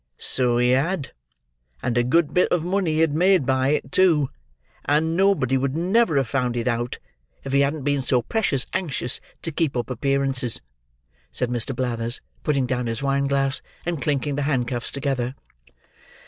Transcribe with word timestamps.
So 0.17 0.57
he 0.57 0.71
had; 0.71 1.11
and 1.83 1.95
a 1.95 2.03
good 2.03 2.33
bit 2.33 2.51
of 2.51 2.65
money 2.65 2.93
he 2.95 2.99
had 3.01 3.13
made 3.13 3.45
by 3.45 3.67
it, 3.69 3.91
too; 3.91 4.31
and 4.83 5.15
nobody 5.15 5.57
would 5.59 5.75
never 5.77 6.17
have 6.17 6.27
found 6.27 6.57
it 6.57 6.67
out, 6.67 6.97
if 7.43 7.53
he 7.53 7.59
hadn't 7.59 7.83
been 7.83 8.01
so 8.01 8.23
precious 8.23 8.65
anxious 8.73 9.21
to 9.43 9.51
keep 9.51 9.77
up 9.77 9.91
appearances!" 9.91 10.59
said 11.31 11.51
Mr. 11.51 11.75
Blathers, 11.75 12.19
putting 12.41 12.65
down 12.65 12.87
his 12.87 13.03
wine 13.03 13.27
glass, 13.27 13.61
and 13.85 14.01
clinking 14.01 14.33
the 14.33 14.41
handcuffs 14.49 14.91
together. 14.91 15.35